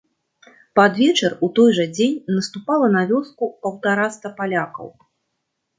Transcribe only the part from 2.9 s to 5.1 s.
на вёску паўтараста палякаў.